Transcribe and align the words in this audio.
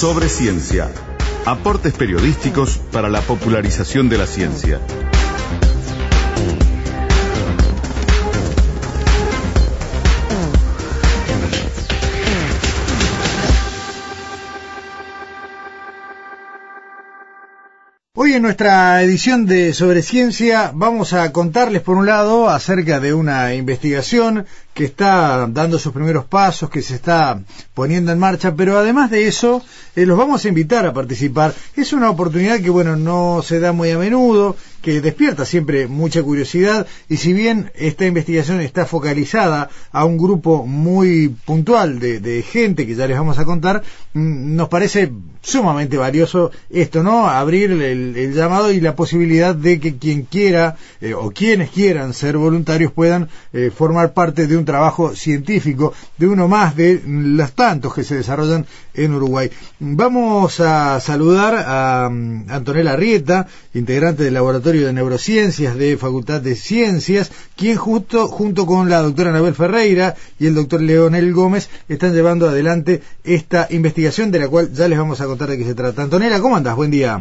Sobre 0.00 0.30
ciencia. 0.30 0.90
Aportes 1.44 1.92
periodísticos 1.92 2.78
para 2.90 3.10
la 3.10 3.20
popularización 3.20 4.08
de 4.08 4.16
la 4.16 4.26
ciencia. 4.26 4.80
Hoy 18.14 18.32
en 18.32 18.40
nuestra 18.40 19.02
edición 19.02 19.44
de 19.44 19.74
Sobre 19.74 20.00
Ciencia 20.00 20.72
vamos 20.74 21.12
a 21.12 21.30
contarles 21.30 21.82
por 21.82 21.98
un 21.98 22.06
lado 22.06 22.48
acerca 22.48 23.00
de 23.00 23.12
una 23.12 23.54
investigación 23.54 24.46
que 24.74 24.84
está 24.84 25.46
dando 25.48 25.78
sus 25.78 25.92
primeros 25.92 26.24
pasos, 26.24 26.70
que 26.70 26.82
se 26.82 26.94
está 26.94 27.40
poniendo 27.74 28.12
en 28.12 28.18
marcha, 28.18 28.54
pero 28.54 28.78
además 28.78 29.10
de 29.10 29.26
eso 29.26 29.62
eh, 29.96 30.06
los 30.06 30.16
vamos 30.16 30.44
a 30.44 30.48
invitar 30.48 30.86
a 30.86 30.92
participar. 30.92 31.54
Es 31.76 31.92
una 31.92 32.10
oportunidad 32.10 32.60
que 32.60 32.70
bueno 32.70 32.96
no 32.96 33.42
se 33.42 33.60
da 33.60 33.72
muy 33.72 33.90
a 33.90 33.98
menudo, 33.98 34.56
que 34.82 35.00
despierta 35.00 35.44
siempre 35.44 35.86
mucha 35.86 36.22
curiosidad 36.22 36.86
y 37.08 37.18
si 37.18 37.32
bien 37.32 37.70
esta 37.74 38.06
investigación 38.06 38.60
está 38.60 38.86
focalizada 38.86 39.68
a 39.92 40.04
un 40.04 40.16
grupo 40.16 40.66
muy 40.66 41.28
puntual 41.44 41.98
de, 41.98 42.40
gente 42.42 42.86
que 42.86 42.94
ya 42.94 43.06
les 43.06 43.18
vamos 43.18 43.38
a 43.38 43.44
contar, 43.44 43.82
mm, 44.14 44.56
nos 44.56 44.68
parece 44.68 45.12
sumamente 45.42 45.96
valioso 45.96 46.50
esto, 46.70 47.02
¿no? 47.02 47.28
Abrir 47.28 47.70
el, 47.72 48.32
llamado 48.34 48.72
y 48.72 48.80
la 48.80 48.96
posibilidad 48.96 49.54
de 49.54 49.80
que 49.80 49.96
quien 49.96 50.22
quiera 50.22 50.76
eh, 51.00 51.14
o 51.14 51.30
quienes 51.30 51.70
quieran 51.70 52.14
ser 52.14 52.36
voluntarios 52.36 52.92
puedan 52.92 53.28
eh, 53.52 53.70
formar 53.74 54.12
parte 54.12 54.46
de 54.46 54.56
un 54.56 54.64
trabajo 54.70 55.16
científico, 55.16 55.92
de 56.16 56.28
uno 56.28 56.46
más 56.46 56.76
de 56.76 57.02
los 57.04 57.52
tantos 57.52 57.92
que 57.92 58.04
se 58.04 58.14
desarrollan 58.14 58.66
en 58.94 59.12
Uruguay. 59.14 59.50
Vamos 59.80 60.60
a 60.60 61.00
saludar 61.00 61.64
a 61.66 62.08
mm, 62.08 62.46
Antonella 62.48 62.94
Rieta, 62.94 63.48
integrante 63.74 64.22
del 64.22 64.34
Laboratorio 64.34 64.86
de 64.86 64.92
Neurociencias 64.92 65.76
de 65.76 65.96
Facultad 65.96 66.40
de 66.40 66.54
Ciencias, 66.54 67.32
quien 67.56 67.76
justo 67.76 68.28
junto 68.28 68.64
con 68.64 68.88
la 68.88 69.02
doctora 69.02 69.30
Anabel 69.30 69.54
Ferreira 69.54 70.14
y 70.38 70.46
el 70.46 70.54
doctor 70.54 70.80
Leonel 70.80 71.32
Gómez 71.32 71.68
están 71.88 72.14
llevando 72.14 72.48
adelante 72.48 73.02
esta 73.24 73.66
investigación 73.70 74.30
de 74.30 74.38
la 74.38 74.48
cual 74.48 74.72
ya 74.72 74.86
les 74.86 74.98
vamos 74.98 75.20
a 75.20 75.26
contar 75.26 75.48
de 75.48 75.58
qué 75.58 75.64
se 75.64 75.74
trata. 75.74 76.02
Antonella, 76.02 76.40
¿cómo 76.40 76.56
andas? 76.56 76.76
Buen 76.76 76.92
día. 76.92 77.20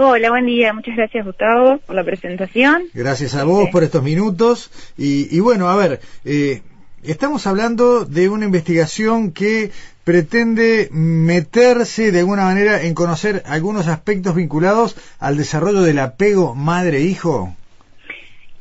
Hola, 0.00 0.30
buen 0.30 0.46
día. 0.46 0.72
Muchas 0.72 0.94
gracias, 0.94 1.26
Gustavo, 1.26 1.78
por 1.78 1.96
la 1.96 2.04
presentación. 2.04 2.84
Gracias 2.94 3.34
a 3.34 3.42
vos 3.42 3.68
por 3.72 3.82
estos 3.82 4.00
minutos. 4.00 4.70
Y, 4.96 5.40
bueno, 5.40 5.68
a 5.68 5.74
ver, 5.74 5.98
eh, 6.24 6.62
estamos 7.02 7.46
hablando 7.46 8.04
de 8.04 8.28
una 8.28 8.46
investigación 8.46 9.32
que 9.32 9.70
pretende 10.04 10.88
meterse 10.90 12.12
de 12.12 12.20
alguna 12.20 12.44
manera 12.44 12.82
en 12.82 12.94
conocer 12.94 13.42
algunos 13.46 13.88
aspectos 13.88 14.34
vinculados 14.34 14.96
al 15.18 15.36
desarrollo 15.36 15.82
del 15.82 15.98
apego 15.98 16.54
madre-hijo. 16.54 17.54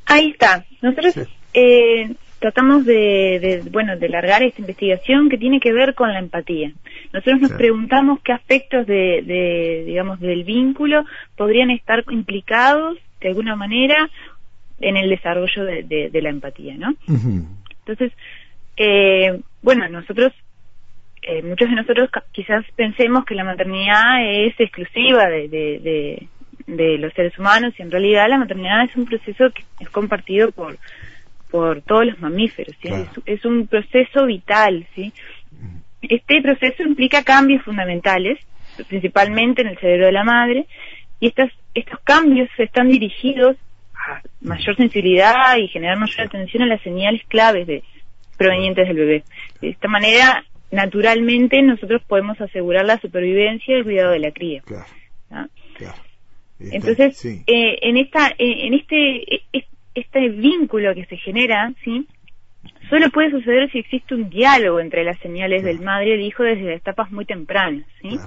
Ahí 0.05 0.31
está. 0.31 0.65
Nosotros 0.81 1.27
eh, 1.53 2.15
tratamos 2.39 2.85
de, 2.85 3.63
bueno, 3.71 3.97
de 3.97 4.09
largar 4.09 4.43
esta 4.43 4.61
investigación 4.61 5.29
que 5.29 5.37
tiene 5.37 5.59
que 5.59 5.73
ver 5.73 5.95
con 5.95 6.11
la 6.11 6.19
empatía. 6.19 6.71
Nosotros 7.13 7.41
nos 7.41 7.51
preguntamos 7.53 8.19
qué 8.21 8.33
aspectos 8.33 8.85
de, 8.85 9.83
digamos, 9.85 10.19
del 10.19 10.43
vínculo 10.43 11.05
podrían 11.35 11.71
estar 11.71 12.03
implicados 12.09 12.97
de 13.21 13.29
alguna 13.29 13.55
manera 13.55 14.09
en 14.79 14.97
el 14.97 15.09
desarrollo 15.09 15.63
de, 15.63 16.09
la 16.13 16.29
empatía, 16.29 16.75
¿no? 16.77 16.93
Entonces, 17.87 18.17
eh, 18.75 19.39
bueno, 19.61 19.87
nosotros, 19.89 20.33
eh, 21.21 21.41
muchos 21.41 21.69
de 21.69 21.75
nosotros 21.75 22.09
quizás 22.31 22.65
pensemos 22.75 23.25
que 23.25 23.35
la 23.35 23.43
maternidad 23.43 24.23
es 24.23 24.59
exclusiva 24.59 25.27
de, 25.27 25.47
de, 25.47 26.27
de, 26.67 26.97
los 26.97 27.13
seres 27.13 27.37
humanos 27.39 27.73
y 27.77 27.81
en 27.81 27.91
realidad 27.91 28.27
la 28.29 28.37
maternidad 28.37 28.83
es 28.83 28.95
un 28.95 29.05
proceso 29.05 29.51
que 29.51 29.63
es 29.79 29.89
compartido 29.89 30.51
por 30.51 30.77
por 31.49 31.81
todos 31.81 32.05
los 32.05 32.19
mamíferos, 32.19 32.75
¿sí? 32.81 32.89
es, 33.25 33.45
un 33.45 33.67
proceso 33.67 34.25
vital, 34.25 34.85
¿sí? 34.93 35.13
Este 36.01 36.41
proceso 36.41 36.83
implica 36.83 37.23
cambios 37.23 37.63
fundamentales, 37.63 38.37
principalmente 38.89 39.61
en 39.61 39.69
el 39.69 39.77
cerebro 39.77 40.07
de 40.07 40.11
la 40.11 40.25
madre, 40.25 40.67
y 41.21 41.27
estas, 41.27 41.49
estos 41.73 42.01
cambios 42.01 42.49
están 42.57 42.89
dirigidos 42.89 43.55
mayor 44.41 44.75
sensibilidad 44.75 45.57
y 45.57 45.67
generar 45.67 45.97
mayor 45.97 46.21
atención 46.21 46.63
a 46.63 46.67
las 46.67 46.81
señales 46.81 47.21
claves 47.27 47.67
de, 47.67 47.83
provenientes 48.37 48.87
del 48.87 48.97
bebé. 48.97 49.23
De 49.61 49.69
esta 49.69 49.87
manera, 49.87 50.45
naturalmente, 50.71 51.61
nosotros 51.61 52.01
podemos 52.07 52.39
asegurar 52.39 52.85
la 52.85 52.99
supervivencia 52.99 53.73
y 53.73 53.79
el 53.79 53.83
cuidado 53.83 54.11
de 54.11 54.19
la 54.19 54.31
cría. 54.31 54.61
Entonces, 56.59 57.25
eh, 57.25 57.79
en 57.81 57.97
esta, 57.97 58.29
eh, 58.29 58.67
en 58.67 58.73
este, 58.73 59.35
e, 59.53 59.65
este 59.93 60.29
vínculo 60.29 60.93
que 60.95 61.05
se 61.05 61.17
genera, 61.17 61.71
¿sí? 61.83 62.07
Solo 62.89 63.09
puede 63.09 63.31
suceder 63.31 63.69
si 63.71 63.79
existe 63.79 64.15
un 64.15 64.29
diálogo 64.29 64.79
entre 64.79 65.03
las 65.03 65.19
señales 65.19 65.63
del 65.63 65.79
madre 65.81 66.09
y 66.09 66.13
el 66.13 66.21
hijo 66.21 66.43
desde 66.43 66.75
etapas 66.75 67.11
muy 67.11 67.25
tempranas, 67.25 67.85
¿sí? 68.01 68.17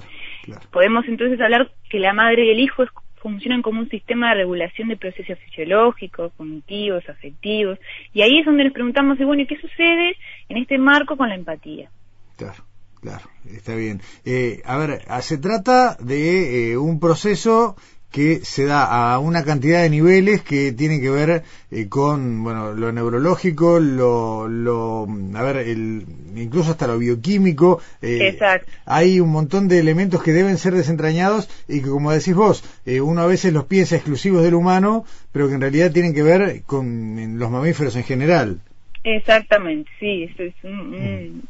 Podemos 0.71 1.05
entonces 1.07 1.39
hablar 1.41 1.71
que 1.89 1.99
la 1.99 2.13
madre 2.13 2.45
y 2.45 2.51
el 2.51 2.59
hijo 2.59 2.83
funcionan 3.21 3.61
como 3.61 3.79
un 3.79 3.89
sistema 3.89 4.29
de 4.29 4.35
regulación 4.35 4.89
de 4.89 4.97
procesos 4.97 5.37
fisiológicos, 5.39 6.31
cognitivos, 6.37 7.07
afectivos, 7.07 7.79
y 8.13 8.21
ahí 8.21 8.39
es 8.39 8.45
donde 8.45 8.63
nos 8.63 8.73
preguntamos, 8.73 9.17
bueno, 9.19 9.43
¿y 9.43 9.47
qué 9.47 9.59
sucede 9.59 10.15
en 10.49 10.57
este 10.57 10.77
marco 10.77 11.15
con 11.15 11.29
la 11.29 11.35
empatía? 11.35 11.89
Claro. 12.37 12.63
Claro, 13.01 13.31
está 13.51 13.73
bien. 13.73 13.99
Eh, 14.25 14.61
a 14.63 14.77
ver, 14.77 15.01
se 15.21 15.39
trata 15.39 15.97
de 15.99 16.71
eh, 16.71 16.77
un 16.77 16.99
proceso 16.99 17.75
que 18.11 18.41
se 18.43 18.65
da 18.65 19.13
a 19.13 19.19
una 19.19 19.43
cantidad 19.43 19.81
de 19.81 19.89
niveles 19.89 20.41
que 20.41 20.71
tienen 20.73 21.01
que 21.01 21.09
ver 21.09 21.43
eh, 21.71 21.87
con 21.87 22.43
bueno 22.43 22.73
lo 22.73 22.91
neurológico 22.91 23.79
lo, 23.79 24.47
lo 24.47 25.07
a 25.35 25.41
ver 25.41 25.57
el, 25.57 26.05
incluso 26.35 26.71
hasta 26.71 26.87
lo 26.87 26.99
bioquímico 26.99 27.81
eh, 28.01 28.37
hay 28.85 29.19
un 29.19 29.29
montón 29.29 29.67
de 29.67 29.79
elementos 29.79 30.21
que 30.21 30.33
deben 30.33 30.57
ser 30.57 30.73
desentrañados 30.73 31.49
y 31.67 31.81
que 31.81 31.89
como 31.89 32.11
decís 32.11 32.35
vos 32.35 32.63
eh, 32.85 32.99
uno 32.99 33.21
a 33.21 33.27
veces 33.27 33.53
los 33.53 33.65
piensa 33.65 33.95
exclusivos 33.95 34.43
del 34.43 34.55
humano 34.55 35.05
pero 35.31 35.47
que 35.47 35.55
en 35.55 35.61
realidad 35.61 35.91
tienen 35.91 36.13
que 36.13 36.23
ver 36.23 36.63
con 36.63 37.39
los 37.39 37.49
mamíferos 37.49 37.95
en 37.95 38.03
general. 38.03 38.59
Exactamente 39.03 39.89
sí 39.99 40.23
eso 40.23 40.43
es 40.43 40.53
un, 40.63 40.91
mm 40.91 41.41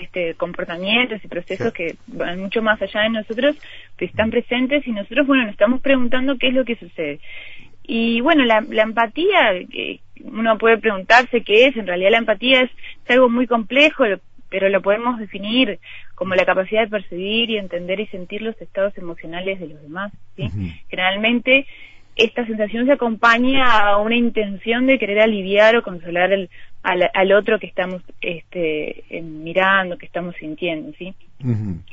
este, 0.00 0.34
comportamientos 0.34 1.24
y 1.24 1.28
procesos 1.28 1.72
que 1.72 1.96
van 2.06 2.40
mucho 2.40 2.62
más 2.62 2.80
allá 2.82 3.02
de 3.02 3.10
nosotros, 3.10 3.56
que 3.96 4.04
están 4.04 4.30
presentes 4.30 4.86
y 4.86 4.92
nosotros, 4.92 5.26
bueno, 5.26 5.44
nos 5.44 5.52
estamos 5.52 5.80
preguntando 5.80 6.36
qué 6.38 6.48
es 6.48 6.54
lo 6.54 6.64
que 6.64 6.76
sucede. 6.76 7.20
Y 7.86 8.20
bueno, 8.20 8.44
la, 8.44 8.64
empatía, 8.82 9.52
uno 10.24 10.58
puede 10.58 10.78
preguntarse 10.78 11.42
qué 11.42 11.66
es, 11.66 11.76
en 11.76 11.86
realidad 11.86 12.12
la 12.12 12.18
empatía 12.18 12.62
es, 12.62 12.70
algo 13.08 13.28
muy 13.28 13.46
complejo, 13.46 14.04
pero 14.48 14.68
lo 14.68 14.80
podemos 14.80 15.18
definir 15.18 15.78
como 16.14 16.34
la 16.34 16.46
capacidad 16.46 16.82
de 16.82 16.88
percibir 16.88 17.50
y 17.50 17.58
entender 17.58 18.00
y 18.00 18.06
sentir 18.06 18.40
los 18.42 18.58
estados 18.60 18.96
emocionales 18.96 19.60
de 19.60 19.68
los 19.68 19.82
demás. 19.82 20.12
¿sí? 20.36 20.48
Generalmente 20.88 21.66
esta 22.16 22.46
sensación 22.46 22.86
se 22.86 22.92
acompaña 22.92 23.64
a 23.64 23.98
una 23.98 24.16
intención 24.16 24.86
de 24.86 24.98
querer 24.98 25.20
aliviar 25.20 25.76
o 25.76 25.82
consolar 25.82 26.32
el, 26.32 26.48
al, 26.84 27.32
otro 27.32 27.58
que 27.58 27.66
estamos 27.66 28.02
este, 28.20 29.04
mirando, 29.22 29.96
que 29.96 30.06
estamos 30.06 30.34
sintiendo, 30.36 30.92
¿sí? 30.98 31.14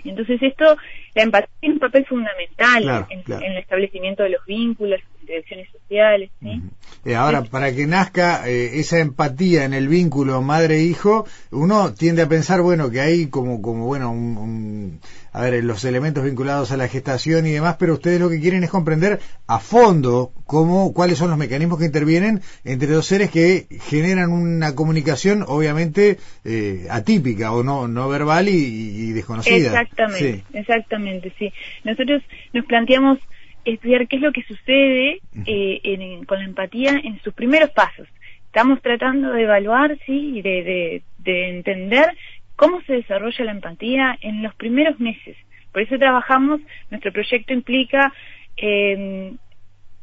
Entonces 0.03 0.41
esto, 0.41 0.77
la 1.15 1.23
empatía 1.23 1.49
tiene 1.59 1.75
un 1.75 1.79
papel 1.79 2.05
fundamental 2.05 3.07
en, 3.09 3.23
el 3.43 3.57
establecimiento 3.57 4.23
de 4.23 4.29
los 4.29 4.45
vínculos, 4.45 4.99
interacciones 5.21 5.69
sociales, 5.71 6.29
¿sí? 6.41 6.61
Eh, 7.03 7.15
ahora, 7.15 7.43
para 7.43 7.73
que 7.73 7.87
nazca 7.87 8.47
eh, 8.47 8.79
esa 8.79 8.99
empatía 8.99 9.65
en 9.65 9.73
el 9.73 9.87
vínculo 9.87 10.41
madre-hijo, 10.41 11.25
uno 11.49 11.93
tiende 11.93 12.21
a 12.21 12.29
pensar, 12.29 12.61
bueno, 12.61 12.91
que 12.91 13.01
hay 13.01 13.27
como, 13.27 13.61
como 13.61 13.87
bueno, 13.87 14.11
un, 14.11 14.99
a 15.33 15.41
ver, 15.41 15.63
los 15.63 15.83
elementos 15.85 16.23
vinculados 16.23 16.71
a 16.71 16.77
la 16.77 16.87
gestación 16.87 17.47
y 17.47 17.51
demás, 17.51 17.77
pero 17.79 17.93
ustedes 17.93 18.19
lo 18.19 18.29
que 18.29 18.39
quieren 18.39 18.63
es 18.63 18.69
comprender 18.69 19.19
a 19.47 19.59
fondo 19.59 20.31
cómo, 20.45 20.93
cuáles 20.93 21.17
son 21.17 21.29
los 21.29 21.39
mecanismos 21.39 21.79
que 21.79 21.85
intervienen 21.85 22.41
entre 22.65 22.89
dos 22.89 23.05
seres 23.05 23.31
que 23.31 23.65
generan 23.89 24.31
una 24.31 24.75
comunicación 24.75 25.43
obviamente 25.47 26.19
eh, 26.43 26.85
atípica 26.89 27.53
o 27.53 27.63
no, 27.63 27.87
no 27.87 28.09
verbal 28.09 28.49
y, 28.49 29.11
desconocida. 29.13 29.55
Exactamente, 29.67 30.43
exactamente, 30.53 31.33
sí. 31.39 31.51
Nosotros 31.83 32.21
nos 32.53 32.65
planteamos 32.65 33.17
estudiar 33.65 34.07
qué 34.07 34.17
es 34.17 34.21
lo 34.21 34.31
que 34.31 34.43
sucede 34.43 35.21
eh, 35.45 36.21
con 36.27 36.39
la 36.39 36.45
empatía 36.45 36.99
en 37.03 37.21
sus 37.21 37.33
primeros 37.33 37.71
pasos. 37.71 38.07
Estamos 38.45 38.81
tratando 38.81 39.31
de 39.31 39.43
evaluar, 39.43 39.97
sí, 40.05 40.37
y 40.37 40.41
de, 40.41 41.03
de, 41.19 41.49
entender 41.49 42.17
cómo 42.55 42.81
se 42.81 42.93
desarrolla 42.93 43.45
la 43.45 43.51
empatía 43.51 44.17
en 44.21 44.43
los 44.43 44.53
primeros 44.55 44.99
meses. 44.99 45.37
Por 45.71 45.81
eso 45.81 45.97
trabajamos, 45.97 46.59
nuestro 46.89 47.13
proyecto 47.13 47.53
implica 47.53 48.13
eh, 48.57 49.33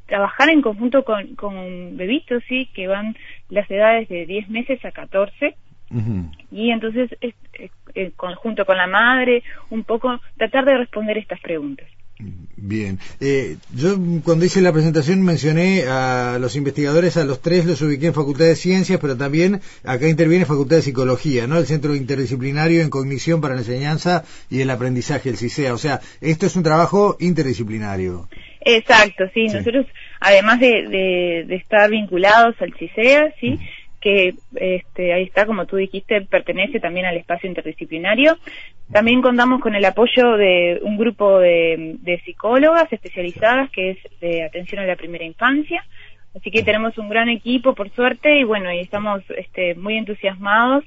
trabajar 0.06 0.48
en 0.48 0.62
conjunto 0.62 1.04
con, 1.04 1.34
con 1.34 1.96
bebitos, 1.96 2.42
sí, 2.48 2.70
que 2.72 2.88
van 2.88 3.16
las 3.50 3.70
edades 3.70 4.08
de 4.08 4.24
10 4.24 4.48
meses 4.48 4.82
a 4.84 4.92
14. 4.92 5.54
Y 6.50 6.70
entonces 6.70 7.10
eh, 7.20 8.12
junto 8.16 8.64
con 8.66 8.76
la 8.76 8.86
madre, 8.86 9.42
un 9.70 9.84
poco 9.84 10.20
tratar 10.36 10.64
de 10.64 10.78
responder 10.78 11.18
estas 11.18 11.40
preguntas. 11.40 11.86
Bien, 12.20 12.98
eh, 13.20 13.56
yo 13.76 13.96
cuando 14.24 14.44
hice 14.44 14.60
la 14.60 14.72
presentación 14.72 15.22
mencioné 15.22 15.84
a 15.84 16.38
los 16.40 16.56
investigadores, 16.56 17.16
a 17.16 17.24
los 17.24 17.40
tres 17.40 17.64
los 17.64 17.80
ubiqué 17.80 18.06
en 18.06 18.14
Facultad 18.14 18.46
de 18.46 18.56
Ciencias, 18.56 18.98
pero 19.00 19.16
también 19.16 19.60
acá 19.84 20.08
interviene 20.08 20.44
Facultad 20.44 20.76
de 20.76 20.82
Psicología, 20.82 21.46
¿no? 21.46 21.58
El 21.58 21.66
Centro 21.66 21.94
Interdisciplinario 21.94 22.82
en 22.82 22.90
Cognición 22.90 23.40
para 23.40 23.54
la 23.54 23.60
Enseñanza 23.60 24.24
y 24.50 24.60
el 24.60 24.70
Aprendizaje, 24.70 25.30
el 25.30 25.36
CICEA. 25.36 25.72
O 25.72 25.78
sea, 25.78 26.00
esto 26.20 26.46
es 26.46 26.56
un 26.56 26.64
trabajo 26.64 27.16
interdisciplinario. 27.20 28.28
Exacto, 28.62 29.24
sí. 29.32 29.46
Nosotros, 29.46 29.86
además 30.18 30.58
de, 30.58 31.44
de, 31.46 31.54
estar 31.54 31.88
vinculados 31.88 32.56
al 32.60 32.74
CICEA, 32.74 33.32
sí, 33.40 33.60
que 34.00 34.34
este, 34.56 35.12
ahí 35.12 35.24
está, 35.24 35.46
como 35.46 35.66
tú 35.66 35.76
dijiste, 35.76 36.22
pertenece 36.22 36.80
también 36.80 37.06
al 37.06 37.16
espacio 37.16 37.48
interdisciplinario. 37.48 38.38
También 38.92 39.20
contamos 39.20 39.60
con 39.60 39.74
el 39.74 39.84
apoyo 39.84 40.36
de 40.36 40.80
un 40.82 40.96
grupo 40.96 41.38
de, 41.38 42.20
psicólogas 42.24 42.90
especializadas 42.90 43.70
que 43.70 43.90
es 43.90 43.98
de 44.20 44.44
atención 44.44 44.80
a 44.80 44.86
la 44.86 44.96
primera 44.96 45.24
infancia. 45.24 45.84
Así 46.34 46.50
que 46.50 46.62
tenemos 46.62 46.96
un 46.98 47.08
gran 47.08 47.28
equipo, 47.28 47.74
por 47.74 47.90
suerte, 47.90 48.38
y 48.38 48.44
bueno, 48.44 48.72
y 48.72 48.80
estamos 48.80 49.22
este, 49.36 49.74
muy 49.74 49.96
entusiasmados 49.96 50.84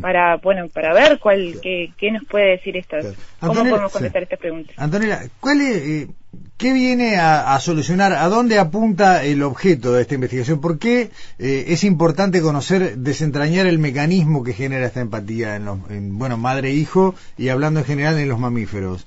para 0.00 0.36
bueno 0.36 0.68
para 0.68 0.92
ver 0.92 1.18
cuál 1.18 1.54
qué, 1.62 2.10
nos 2.12 2.24
puede 2.24 2.52
decir 2.52 2.76
estas 2.76 3.14
cómo 3.40 3.54
podemos 3.54 3.92
contestar 3.92 4.22
estas 4.22 4.38
preguntas 4.38 4.74
Antonella 4.78 5.22
¿cuál 5.40 5.60
es, 5.60 5.76
eh, 5.76 6.08
qué 6.56 6.72
viene 6.72 7.16
a, 7.16 7.58
solucionar 7.60 8.12
a 8.12 8.28
dónde 8.28 8.58
apunta 8.58 9.24
el 9.24 9.42
objeto 9.42 9.92
de 9.92 10.02
esta 10.02 10.14
investigación 10.14 10.60
por 10.60 10.78
qué 10.78 11.10
eh, 11.38 11.64
es 11.68 11.84
importante 11.84 12.40
conocer 12.40 12.96
desentrañar 12.96 13.66
el 13.66 13.78
mecanismo 13.78 14.42
que 14.42 14.52
genera 14.52 14.86
esta 14.86 15.00
empatía 15.00 15.56
en, 15.56 15.64
los, 15.64 15.78
bueno 15.88 16.36
madre 16.36 16.70
e 16.70 16.74
hijo 16.74 17.14
y 17.36 17.48
hablando 17.48 17.80
en 17.80 17.86
general 17.86 18.18
en 18.18 18.28
los 18.28 18.38
mamíferos 18.38 19.06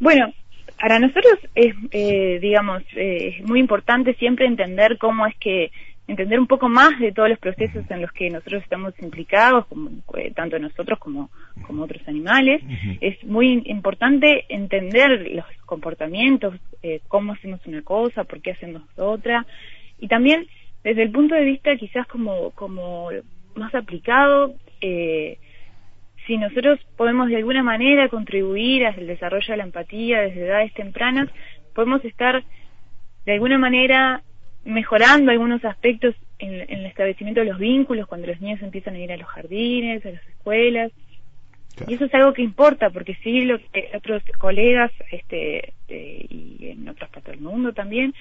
bueno 0.00 0.32
para 0.80 0.98
nosotros 0.98 1.38
es 1.54 1.74
eh, 1.92 2.38
digamos 2.40 2.82
es 2.94 3.42
muy 3.44 3.60
importante 3.60 4.14
siempre 4.14 4.46
entender 4.46 4.98
cómo 4.98 5.26
es 5.26 5.34
que 5.38 5.70
entender 6.08 6.38
un 6.38 6.46
poco 6.46 6.68
más 6.68 6.98
de 7.00 7.12
todos 7.12 7.28
los 7.28 7.38
procesos 7.38 7.84
en 7.90 8.02
los 8.02 8.12
que 8.12 8.30
nosotros 8.30 8.62
estamos 8.62 8.94
implicados, 9.00 9.66
como, 9.66 9.90
eh, 10.16 10.32
tanto 10.34 10.58
nosotros 10.58 10.98
como, 10.98 11.30
como 11.66 11.82
otros 11.82 12.06
animales. 12.06 12.62
Es 13.00 13.22
muy 13.24 13.62
importante 13.66 14.44
entender 14.48 15.30
los 15.32 15.44
comportamientos, 15.64 16.54
eh, 16.82 17.00
cómo 17.08 17.32
hacemos 17.32 17.60
una 17.66 17.82
cosa, 17.82 18.24
por 18.24 18.40
qué 18.40 18.52
hacemos 18.52 18.82
otra, 18.96 19.46
y 19.98 20.08
también 20.08 20.46
desde 20.84 21.02
el 21.02 21.10
punto 21.10 21.34
de 21.34 21.44
vista 21.44 21.76
quizás 21.76 22.06
como, 22.06 22.50
como 22.52 23.08
más 23.56 23.74
aplicado, 23.74 24.54
eh, 24.80 25.38
si 26.26 26.36
nosotros 26.36 26.78
podemos 26.96 27.28
de 27.28 27.36
alguna 27.36 27.62
manera 27.62 28.08
contribuir 28.08 28.86
al 28.86 29.06
desarrollo 29.06 29.46
de 29.48 29.56
la 29.56 29.64
empatía 29.64 30.20
desde 30.20 30.44
edades 30.44 30.72
tempranas, 30.74 31.28
podemos 31.74 32.04
estar 32.04 32.44
de 33.24 33.32
alguna 33.32 33.58
manera 33.58 34.22
mejorando 34.66 35.30
algunos 35.30 35.64
aspectos 35.64 36.14
en, 36.38 36.52
el 36.68 36.86
establecimiento 36.86 37.40
de 37.40 37.46
los 37.46 37.58
vínculos 37.58 38.06
cuando 38.06 38.26
los 38.26 38.40
niños 38.40 38.60
empiezan 38.62 38.94
a 38.94 38.98
ir 38.98 39.12
a 39.12 39.16
los 39.16 39.28
jardines, 39.28 40.04
a 40.04 40.10
las 40.10 40.28
escuelas. 40.28 40.92
Y 41.86 41.94
eso 41.94 42.06
es 42.06 42.14
algo 42.14 42.32
que 42.32 42.42
importa, 42.42 42.90
porque 42.90 43.16
sí, 43.22 43.44
lo 43.44 43.58
que 43.58 43.90
otros 43.94 44.22
colegas 44.38 44.90
este, 45.10 45.74
eh, 45.88 46.26
y 46.28 46.68
en 46.68 46.88
otras 46.88 47.10
partes 47.10 47.32
del 47.32 47.42
mundo 47.42 47.74
también 47.74 48.14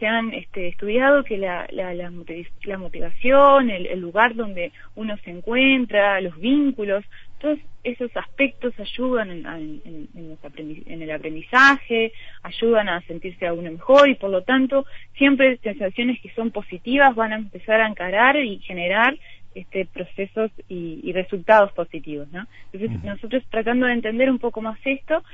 se 0.00 0.06
han 0.06 0.32
este, 0.32 0.68
estudiado 0.68 1.22
que 1.24 1.36
la, 1.36 1.66
la, 1.70 1.92
la, 1.92 2.78
motivación, 2.78 3.68
el, 3.68 4.00
lugar 4.00 4.34
donde 4.34 4.72
uno 4.94 5.16
se 5.24 5.30
encuentra, 5.30 6.20
los 6.22 6.40
vínculos, 6.40 7.04
todos 7.40 7.58
esos 7.82 8.14
aspectos 8.16 8.74
ayudan 8.78 9.30
en, 9.30 10.08
en, 10.14 11.02
el 11.02 11.10
aprendizaje, 11.10 12.12
ayudan 12.42 12.88
a 12.88 13.00
sentirse 13.02 13.46
a 13.46 13.54
uno 13.54 13.70
mejor 13.72 14.08
y 14.08 14.14
por 14.14 14.30
lo 14.30 14.42
tanto 14.42 14.84
siempre 15.16 15.56
sensaciones 15.58 16.20
que 16.20 16.30
son 16.34 16.50
positivas 16.50 17.14
van 17.14 17.32
a 17.32 17.36
empezar 17.36 17.80
a 17.80 17.88
encarar 17.88 18.36
y 18.36 18.58
generar 18.58 19.16
este, 19.54 19.86
procesos 19.86 20.50
y, 20.68 21.12
resultados 21.12 21.72
positivos, 21.72 22.28
¿no? 22.30 22.46
Entonces 22.72 23.02
nosotros 23.02 23.42
tratando 23.50 23.86
de 23.86 23.94
entender 23.94 24.30
un 24.30 24.38
poco 24.38 24.60
más 24.60 24.78
esto, 24.84 25.24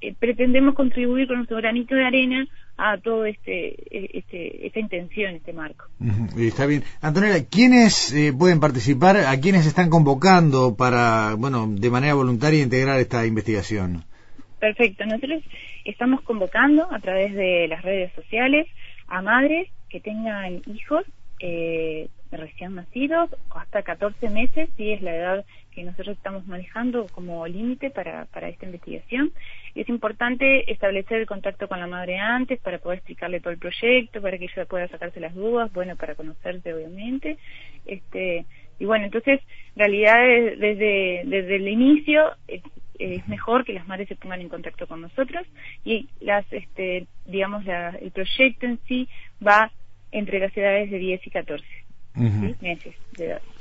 eh, 0.00 0.14
pretendemos 0.18 0.74
contribuir 0.74 1.26
con 1.26 1.38
nuestro 1.38 1.56
granito 1.56 1.94
de 1.94 2.04
arena 2.04 2.46
a 2.78 2.98
todo 2.98 3.24
este, 3.24 3.74
e, 3.90 4.10
este 4.18 4.66
esta 4.66 4.80
intención, 4.80 5.34
este 5.34 5.52
marco. 5.52 5.86
Está 6.38 6.66
bien. 6.66 6.82
Antonella, 7.00 7.44
¿quiénes 7.48 8.12
eh, 8.12 8.32
pueden 8.32 8.60
participar? 8.60 9.16
¿A 9.16 9.40
quiénes 9.40 9.66
están 9.66 9.90
convocando 9.90 10.76
para, 10.76 11.34
bueno, 11.36 11.66
de 11.68 11.90
manera 11.90 12.14
voluntaria 12.14 12.62
integrar 12.62 12.98
esta 13.00 13.24
investigación? 13.26 14.04
Perfecto. 14.58 15.04
Nosotros 15.06 15.42
estamos 15.84 16.20
convocando 16.22 16.86
a 16.92 16.98
través 17.00 17.34
de 17.34 17.66
las 17.68 17.82
redes 17.82 18.12
sociales 18.14 18.66
a 19.08 19.22
madres 19.22 19.68
que 19.88 20.00
tengan 20.00 20.62
hijos 20.66 21.04
eh, 21.40 22.08
recién 22.30 22.74
nacidos 22.74 23.30
hasta 23.54 23.82
14 23.82 24.30
meses, 24.30 24.68
si 24.76 24.92
es 24.92 25.02
la 25.02 25.14
edad 25.14 25.44
que 25.76 25.84
nosotros 25.84 26.16
estamos 26.16 26.46
manejando 26.46 27.06
como 27.12 27.46
límite 27.46 27.90
para, 27.90 28.24
para 28.26 28.48
esta 28.48 28.66
investigación. 28.66 29.32
Y 29.74 29.82
es 29.82 29.88
importante 29.88 30.70
establecer 30.72 31.20
el 31.20 31.26
contacto 31.26 31.68
con 31.68 31.78
la 31.78 31.86
madre 31.86 32.18
antes 32.18 32.58
para 32.60 32.78
poder 32.78 32.98
explicarle 32.98 33.40
todo 33.40 33.52
el 33.52 33.58
proyecto, 33.58 34.22
para 34.22 34.38
que 34.38 34.46
ella 34.46 34.64
pueda 34.64 34.88
sacarse 34.88 35.20
las 35.20 35.34
dudas, 35.34 35.72
bueno, 35.72 35.94
para 35.96 36.14
conocerse 36.14 36.72
obviamente. 36.72 37.36
Este, 37.84 38.46
y 38.78 38.84
bueno, 38.84 39.04
entonces, 39.04 39.40
en 39.74 39.80
realidad 39.80 40.16
desde, 40.58 41.22
desde 41.24 41.56
el 41.56 41.68
inicio 41.68 42.32
es, 42.48 42.62
mejor 43.28 43.66
que 43.66 43.74
las 43.74 43.86
madres 43.86 44.08
se 44.08 44.16
pongan 44.16 44.40
en 44.40 44.48
contacto 44.48 44.86
con 44.86 45.02
nosotros 45.02 45.46
y 45.84 46.08
las, 46.20 46.50
este, 46.50 47.06
digamos, 47.26 47.62
el 48.00 48.10
proyecto 48.10 48.64
en 48.64 48.78
sí 48.88 49.06
va 49.46 49.70
entre 50.12 50.38
las 50.38 50.56
edades 50.56 50.90
de 50.90 50.98
10 50.98 51.26
y 51.26 51.30
14. 51.30 51.85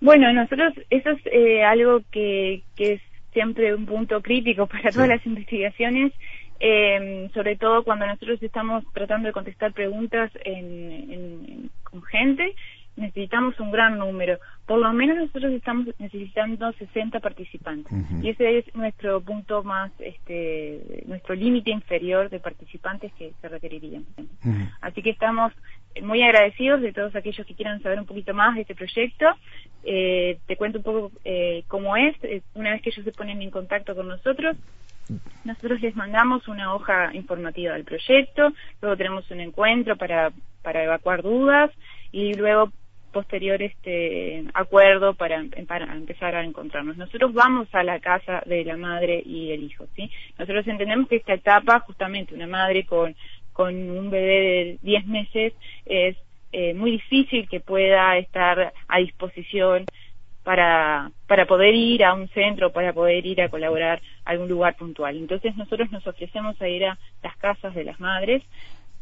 Bueno, 0.00 0.32
nosotros 0.32 0.74
eso 0.90 1.10
es 1.10 1.20
eh, 1.26 1.64
algo 1.64 2.00
que, 2.10 2.62
es 2.78 3.00
siempre 3.32 3.74
un 3.74 3.84
punto 3.84 4.22
crítico 4.22 4.66
para 4.66 4.90
todas 4.90 5.08
las 5.08 5.24
investigaciones 5.26 6.12
eh, 6.60 7.30
sobre 7.34 7.56
todo 7.56 7.84
cuando 7.84 8.06
nosotros 8.06 8.42
estamos 8.42 8.84
tratando 8.92 9.28
de 9.28 9.32
contestar 9.32 9.72
preguntas 9.72 10.32
en, 10.44 11.70
con 11.90 12.02
gente, 12.02 12.54
necesitamos 12.98 13.58
un 13.60 13.70
gran 13.70 13.98
número. 13.98 14.38
Por 14.66 14.80
lo 14.80 14.92
menos 14.92 15.16
nosotros 15.16 15.52
estamos 15.52 15.86
necesitando 15.98 16.72
60 16.72 17.20
participantes. 17.20 17.92
Y 18.22 18.30
ese 18.30 18.58
es 18.58 18.74
nuestro 18.74 19.20
punto 19.20 19.62
más, 19.62 19.90
este, 19.98 21.04
nuestro 21.06 21.34
límite 21.34 21.70
inferior 21.70 22.28
de 22.28 22.40
participantes 22.40 23.12
que 23.14 23.32
se 23.40 23.48
requerirían. 23.48 24.04
Así 24.80 25.02
que 25.02 25.10
estamos 25.10 25.52
muy 26.02 26.22
agradecidos 26.22 26.80
de 26.80 26.92
todos 26.92 27.14
aquellos 27.16 27.46
que 27.46 27.54
quieran 27.54 27.82
saber 27.82 27.98
un 27.98 28.06
poquito 28.06 28.34
más 28.34 28.54
de 28.54 28.62
este 28.62 28.74
proyecto. 28.74 29.26
Eh, 29.84 30.38
te 30.46 30.56
cuento 30.56 30.78
un 30.78 30.84
poco 30.84 31.12
eh, 31.24 31.64
cómo 31.68 31.96
es. 31.96 32.14
Eh, 32.22 32.42
una 32.54 32.72
vez 32.72 32.82
que 32.82 32.90
ellos 32.90 33.04
se 33.04 33.12
ponen 33.12 33.40
en 33.40 33.50
contacto 33.50 33.94
con 33.94 34.08
nosotros, 34.08 34.56
nosotros 35.44 35.80
les 35.80 35.96
mandamos 35.96 36.48
una 36.48 36.74
hoja 36.74 37.10
informativa 37.14 37.74
del 37.74 37.84
proyecto, 37.84 38.52
luego 38.80 38.96
tenemos 38.96 39.30
un 39.30 39.40
encuentro 39.40 39.96
para, 39.96 40.32
para 40.62 40.84
evacuar 40.84 41.22
dudas 41.22 41.70
y 42.12 42.34
luego 42.34 42.70
posterior 43.12 43.60
este 43.62 44.44
acuerdo 44.54 45.14
para, 45.14 45.42
para 45.66 45.92
empezar 45.94 46.34
a 46.36 46.44
encontrarnos. 46.44 46.96
Nosotros 46.96 47.32
vamos 47.32 47.68
a 47.72 47.82
la 47.82 48.00
casa 48.00 48.42
de 48.46 48.64
la 48.64 48.76
madre 48.76 49.22
y 49.24 49.50
el 49.52 49.64
hijo, 49.64 49.86
¿sí? 49.96 50.10
Nosotros 50.38 50.66
entendemos 50.66 51.08
que 51.08 51.16
esta 51.16 51.34
etapa, 51.34 51.80
justamente 51.80 52.34
una 52.34 52.46
madre 52.46 52.84
con, 52.84 53.16
con 53.52 53.74
un 53.74 54.10
bebé 54.10 54.28
de 54.40 54.78
10 54.82 55.06
meses, 55.06 55.52
es 55.86 56.16
eh, 56.52 56.74
muy 56.74 56.92
difícil 56.92 57.48
que 57.48 57.60
pueda 57.60 58.16
estar 58.18 58.72
a 58.88 58.98
disposición 58.98 59.84
para, 60.48 61.10
para 61.26 61.44
poder 61.44 61.74
ir 61.74 62.02
a 62.02 62.14
un 62.14 62.26
centro, 62.28 62.72
para 62.72 62.94
poder 62.94 63.26
ir 63.26 63.42
a 63.42 63.50
colaborar 63.50 64.00
a 64.24 64.30
algún 64.30 64.48
lugar 64.48 64.76
puntual. 64.76 65.14
Entonces 65.14 65.54
nosotros 65.58 65.92
nos 65.92 66.06
ofrecemos 66.06 66.58
a 66.62 66.68
ir 66.68 66.86
a 66.86 66.96
las 67.22 67.36
casas 67.36 67.74
de 67.74 67.84
las 67.84 68.00
madres 68.00 68.42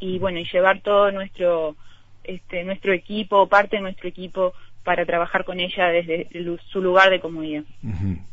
y 0.00 0.18
bueno, 0.18 0.40
y 0.40 0.44
llevar 0.44 0.80
todo 0.80 1.12
nuestro, 1.12 1.76
este, 2.24 2.64
nuestro 2.64 2.92
equipo, 2.92 3.46
parte 3.46 3.76
de 3.76 3.82
nuestro 3.82 4.08
equipo 4.08 4.54
para 4.86 5.04
trabajar 5.04 5.44
con 5.44 5.58
ella 5.58 5.88
desde 5.88 6.28
su 6.72 6.80
lugar 6.80 7.10
de 7.10 7.20
comodidad. 7.20 7.64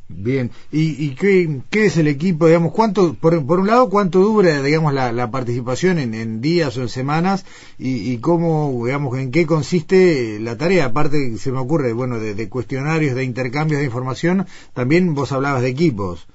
Bien, 0.07 0.51
¿y, 0.71 1.03
y 1.03 1.15
qué, 1.15 1.85
es 1.85 1.97
el 1.97 2.07
equipo? 2.07 2.45
Digamos, 2.45 2.71
cuánto, 2.71 3.15
por, 3.15 3.33
un 3.33 3.67
lado, 3.67 3.89
cuánto 3.89 4.19
dura, 4.19 4.61
digamos, 4.61 4.93
la, 4.93 5.31
participación 5.31 5.97
en, 5.97 6.41
días 6.41 6.77
o 6.77 6.83
en 6.83 6.89
semanas 6.89 7.45
y, 7.79 8.17
cómo, 8.19 8.85
digamos, 8.85 9.17
en 9.17 9.31
qué 9.31 9.47
consiste 9.47 10.39
la 10.39 10.55
tarea? 10.55 10.85
Aparte, 10.85 11.37
se 11.37 11.51
me 11.51 11.57
ocurre, 11.57 11.91
bueno, 11.93 12.19
de 12.19 12.49
cuestionarios, 12.49 13.15
de 13.15 13.23
intercambios 13.23 13.79
de 13.79 13.85
información, 13.85 14.45
también 14.73 15.15
vos 15.15 15.31
hablabas 15.31 15.63
de 15.63 15.69
equipos. 15.69 16.27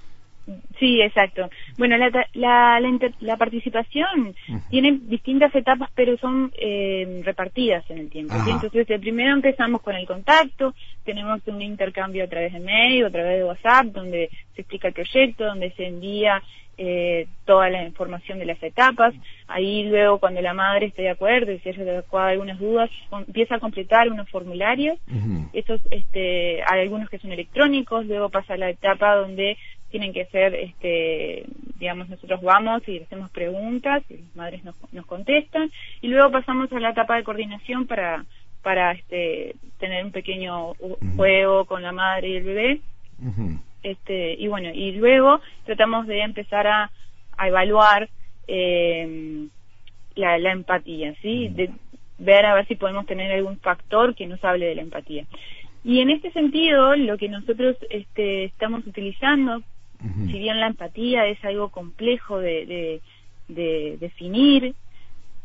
Sí, 0.79 1.01
exacto. 1.03 1.51
Bueno, 1.77 1.97
la, 1.97 2.11
la, 2.35 2.81
la, 3.21 3.37
participación 3.37 4.35
tiene 4.71 4.99
distintas 5.03 5.53
etapas, 5.55 5.91
pero 5.95 6.17
son 6.19 6.53
eh, 6.57 7.21
repartidas 7.25 7.85
en 7.91 7.99
el 7.99 8.11
tiempo. 8.11 8.35
Entonces, 8.47 8.87
primero 9.01 9.33
empezamos 9.33 9.83
con 9.83 9.97
el 9.97 10.07
contacto, 10.07 10.75
tenemos 11.05 11.41
un 11.47 11.63
intercambio 11.63 12.25
a 12.25 12.29
través 12.29 12.53
de 12.53 12.61
mail, 12.61 13.07
a 13.07 13.11
través 13.11 13.39
de 13.39 13.45
WhatsApp, 13.45 13.87
donde 13.87 14.31
se 14.55 14.61
explica 14.61 14.89
el 14.89 14.95
proyecto, 14.95 15.45
donde 15.45 15.73
se 15.73 15.87
envía 15.87 16.43
eh, 16.79 17.27
toda 17.45 17.69
la 17.69 17.85
información 17.85 18.39
de 18.39 18.47
las 18.47 18.63
etapas. 18.63 19.13
Ahí 19.49 19.83
luego, 19.85 20.19
cuando 20.19 20.41
la 20.41 20.55
madre 20.55 20.87
esté 20.87 21.03
de 21.03 21.11
acuerdo 21.11 21.53
y 21.53 21.59
si 21.59 21.69
ella 21.69 21.83
le 21.83 22.19
algunas 22.19 22.59
dudas, 22.59 22.89
empieza 23.27 23.57
a 23.57 23.61
completar 23.61 24.09
unos 24.09 24.31
formularios. 24.31 24.99
Esos, 25.53 25.81
este, 25.91 26.63
hay 26.63 26.81
algunos 26.81 27.11
que 27.11 27.19
son 27.19 27.33
electrónicos, 27.33 28.07
luego 28.07 28.31
pasa 28.31 28.57
la 28.57 28.71
etapa 28.71 29.17
donde 29.17 29.57
tienen 29.91 30.13
que 30.13 30.27
ser, 30.27 30.55
este, 30.55 31.45
digamos, 31.79 32.09
nosotros 32.09 32.41
vamos 32.43 32.87
y 32.87 33.01
hacemos 33.01 33.31
preguntas, 33.31 34.03
y 34.11 34.19
las 34.19 34.37
madres 34.37 34.63
nos, 34.63 34.77
nos 34.93 35.07
contestan, 35.07 35.71
y 36.01 36.09
luego 36.09 36.31
pasamos 36.31 36.71
a 36.73 36.79
la 36.79 36.91
etapa 36.91 37.17
de 37.17 37.25
coordinación 37.25 37.87
para, 37.87 38.25
para 38.63 38.93
este, 38.93 39.55
tener 39.79 40.05
un 40.05 40.13
pequeño 40.13 40.75
juego 41.17 41.65
con 41.65 41.83
la 41.83 41.93
madre 41.93 42.29
y 42.29 42.37
el 42.37 42.45
bebé. 42.45 42.81
Este, 43.83 44.35
y 44.35 44.49
bueno, 44.49 44.71
y 44.73 44.93
luego 44.93 45.41
tratamos 45.65 46.07
de 46.07 46.21
empezar 46.21 46.67
a, 46.67 46.91
a 47.37 47.49
evaluar 47.49 48.09
eh, 48.47 49.47
la, 50.15 50.39
la 50.39 50.53
empatía, 50.53 51.15
¿sí? 51.23 51.49
De 51.49 51.71
ver 52.19 52.47
a 52.47 52.55
ver 52.55 52.67
si 52.67 52.75
podemos 52.75 53.07
tener 53.07 53.31
algún 53.33 53.59
factor 53.59 54.15
que 54.15 54.27
nos 54.27 54.43
hable 54.45 54.67
de 54.67 54.75
la 54.75 54.83
empatía. 54.83 55.25
Y 55.85 56.01
en 56.01 56.11
este 56.11 56.33
sentido, 56.33 56.97
lo 56.97 57.17
que 57.17 57.29
nosotros 57.29 57.77
este, 57.91 58.45
estamos 58.45 58.87
utilizando 58.87 59.63
si 60.01 60.39
bien 60.39 60.61
la 60.61 60.69
empatía 60.69 61.27
es 61.27 61.45
algo 61.45 61.71
complejo 61.71 62.39
de, 62.39 63.01
definir, 63.49 64.75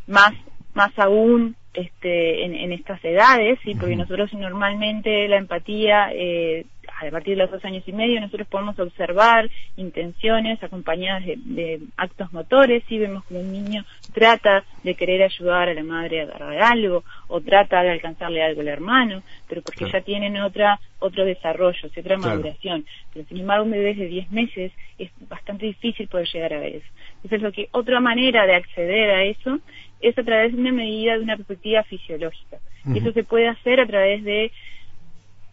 más, 0.05 0.33
más 0.73 0.91
aún 0.99 1.55
este, 1.73 2.45
en, 2.45 2.71
estas 2.71 3.03
edades, 3.03 3.59
¿sí? 3.63 3.75
porque 3.75 3.95
nosotros 3.95 4.31
normalmente 4.33 5.27
la 5.27 5.37
empatía 5.37 6.09
eh, 6.13 6.65
a 7.07 7.11
partir 7.11 7.35
de 7.35 7.43
los 7.43 7.51
dos 7.51 7.63
años 7.65 7.83
y 7.87 7.91
medio 7.91 8.19
nosotros 8.21 8.47
podemos 8.47 8.77
observar 8.79 9.49
intenciones 9.77 10.61
acompañadas 10.63 11.25
de, 11.25 11.81
actos 11.97 12.31
motores, 12.31 12.83
si 12.87 12.97
vemos 12.97 13.23
como 13.25 13.39
un 13.39 13.51
niño 13.51 13.85
trata 14.13 14.63
de 14.83 14.95
querer 14.95 15.23
ayudar 15.23 15.69
a 15.69 15.73
la 15.73 15.83
madre 15.83 16.21
a 16.21 16.23
agarrar 16.23 16.61
algo 16.61 17.03
o 17.27 17.41
trata 17.41 17.81
de 17.81 17.91
alcanzarle 17.91 18.43
algo 18.43 18.61
al 18.61 18.67
hermano, 18.67 19.23
pero 19.47 19.61
porque 19.61 19.89
ya 19.91 20.01
tienen 20.01 20.37
otra 20.37 20.79
otro 20.99 21.25
desarrollo, 21.25 21.89
otra 21.97 22.17
maduración. 22.17 22.85
Pero 23.13 23.25
sin 23.27 23.39
embargo 23.39 23.65
un 23.65 23.71
bebé 23.71 23.93
de 23.93 24.07
10 24.07 24.31
meses 24.31 24.71
es 24.97 25.11
bastante 25.27 25.65
difícil 25.65 26.07
poder 26.07 26.27
llegar 26.31 26.53
a 26.53 26.59
ver 26.59 26.75
eso. 26.75 26.87
Entonces 27.15 27.41
lo 27.41 27.51
que 27.51 27.67
otra 27.71 27.99
manera 27.99 28.45
de 28.45 28.55
acceder 28.55 29.09
a 29.09 29.23
eso 29.23 29.59
es 30.03 30.17
a 30.17 30.23
través 30.23 30.53
de 30.53 30.59
una 30.59 30.71
medida 30.71 31.13
de 31.13 31.23
una 31.23 31.37
perspectiva 31.37 31.83
fisiológica. 31.83 32.57
Y 32.85 32.99
eso 32.99 33.11
se 33.13 33.23
puede 33.23 33.47
hacer 33.47 33.79
a 33.79 33.87
través 33.87 34.23
de 34.23 34.51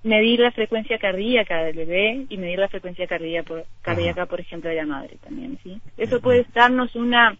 medir 0.02 0.40
la 0.40 0.50
frecuencia 0.50 0.98
cardíaca 0.98 1.62
del 1.62 1.76
bebé 1.76 2.26
y 2.28 2.36
medir 2.36 2.58
la 2.58 2.68
frecuencia 2.68 3.06
cardíaca, 3.06 3.46
por, 3.46 3.64
cardíaca 3.82 4.26
por 4.26 4.40
ejemplo, 4.40 4.68
de 4.68 4.76
la 4.76 4.86
madre 4.86 5.16
también, 5.22 5.58
¿sí? 5.62 5.80
Eso 5.96 6.20
puede 6.20 6.44
darnos 6.54 6.94
una, 6.96 7.36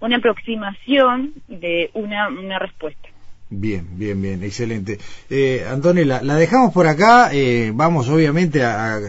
una 0.00 0.16
aproximación 0.16 1.34
de 1.48 1.90
una, 1.94 2.28
una 2.28 2.58
respuesta. 2.58 3.09
Bien, 3.52 3.84
bien, 3.98 4.22
bien, 4.22 4.44
excelente. 4.44 5.00
Eh, 5.28 5.66
Antonio, 5.68 6.04
la, 6.04 6.36
dejamos 6.36 6.72
por 6.72 6.86
acá. 6.86 7.30
Eh, 7.32 7.72
vamos, 7.74 8.08
obviamente, 8.08 8.62
a, 8.62 9.00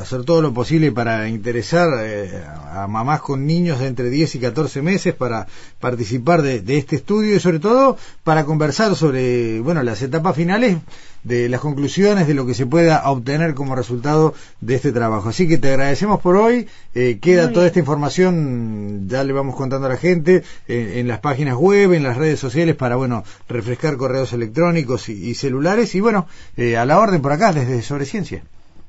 hacer 0.00 0.24
todo 0.24 0.40
lo 0.40 0.54
posible 0.54 0.90
para 0.90 1.28
interesar 1.28 1.90
eh, 2.00 2.42
a 2.72 2.86
mamás 2.86 3.20
con 3.20 3.44
niños 3.44 3.78
de 3.78 3.88
entre 3.88 4.08
10 4.08 4.36
y 4.36 4.38
14 4.38 4.80
meses 4.80 5.14
para 5.14 5.46
participar 5.80 6.40
de, 6.40 6.62
de, 6.62 6.78
este 6.78 6.96
estudio 6.96 7.36
y, 7.36 7.40
sobre 7.40 7.58
todo, 7.58 7.98
para 8.24 8.46
conversar 8.46 8.96
sobre, 8.96 9.60
bueno, 9.60 9.82
las 9.82 10.00
etapas 10.00 10.34
finales 10.34 10.78
de 11.24 11.48
las 11.48 11.60
conclusiones 11.60 12.26
de 12.26 12.34
lo 12.34 12.46
que 12.46 12.54
se 12.54 12.66
pueda 12.66 13.08
obtener 13.10 13.54
como 13.54 13.76
resultado 13.76 14.34
de 14.60 14.76
este 14.76 14.92
trabajo. 14.92 15.28
Así 15.28 15.46
que 15.46 15.58
te 15.58 15.68
agradecemos 15.68 16.20
por 16.20 16.36
hoy. 16.36 16.66
Eh, 16.94 17.18
queda 17.20 17.52
toda 17.52 17.66
esta 17.66 17.78
información, 17.78 19.06
ya 19.08 19.22
le 19.24 19.32
vamos 19.32 19.54
contando 19.54 19.86
a 19.86 19.90
la 19.90 19.96
gente, 19.96 20.42
eh, 20.66 20.94
en 20.96 21.08
las 21.08 21.20
páginas 21.20 21.56
web, 21.56 21.92
en 21.92 22.02
las 22.02 22.16
redes 22.16 22.40
sociales 22.40 22.74
para, 22.74 22.96
bueno, 22.96 23.24
refrescar 23.48 23.89
correos 23.96 24.32
electrónicos 24.32 25.08
y, 25.08 25.34
celulares. 25.34 25.94
Y 25.94 26.00
bueno, 26.00 26.26
eh, 26.56 26.76
a 26.76 26.84
la 26.84 26.98
orden 26.98 27.22
por 27.22 27.32
acá, 27.32 27.52
desde 27.52 27.82
Sobre 27.82 28.04
Ciencia. 28.04 28.42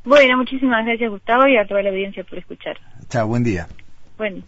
Bueno, 0.03 0.38
muchísimas 0.38 0.86
gracias 0.86 1.12
Gustavo 1.12 1.48
y 1.48 1.58
a 1.58 1.67
toda 1.67 1.84
la 1.84 1.89
audiencia 1.89 2.24
por 2.24 2.39
escuchar. 2.39 2.77
Chao, 3.08 3.27
buen 3.27 3.43
día. 3.43 3.67
Bueno. 4.17 4.41